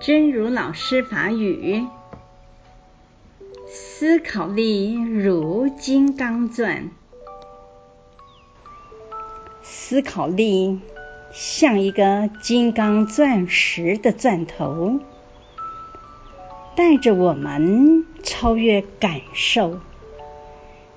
[0.00, 1.84] 真如老师法语，
[3.66, 6.90] 思考力如金刚钻，
[9.62, 10.78] 思考力
[11.32, 15.00] 像一个金刚钻石的钻头，
[16.76, 19.80] 带着我们超越感受，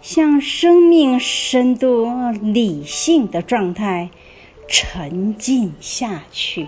[0.02, 4.12] 向生命深度理性的状态
[4.68, 6.68] 沉浸下去。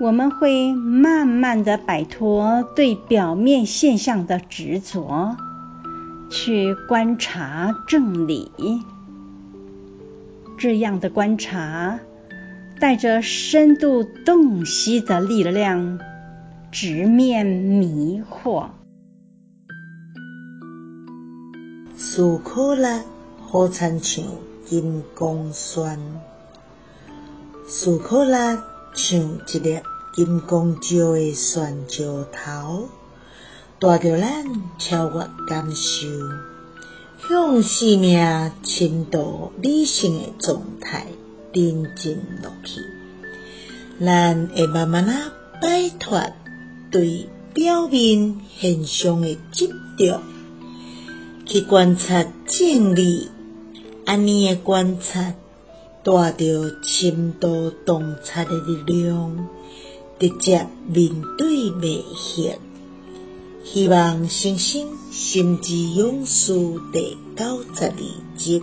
[0.00, 5.36] 我们会慢慢的摆脱对表面现象的执着，
[6.28, 8.50] 去观察正理。
[10.58, 12.00] 这样的观察
[12.80, 16.00] 带着深度洞悉的力量，
[16.72, 18.66] 直面迷惑。
[21.96, 22.86] 思考力
[23.46, 24.24] 好亲像
[24.66, 25.96] 金刚钻，
[27.68, 28.34] 思考力。
[28.96, 29.18] 像
[29.48, 29.80] 一粒
[30.14, 32.88] 金刚石的钻石头，
[33.80, 36.06] 带着咱超越感受，
[37.28, 41.08] 向生命深度理性的状态
[41.52, 42.80] 沉浸落去。
[43.98, 46.22] 咱会慢慢啊摆脱
[46.92, 49.68] 对表面现象的执
[49.98, 50.20] 着，
[51.44, 53.32] 去观察真理，
[54.06, 55.34] 安尼的观察。
[56.06, 59.48] 带着深度洞察的力量，
[60.18, 62.56] 直接面对迷惑。
[63.64, 66.52] 希望星星心之勇士
[66.92, 68.62] 第九十二集。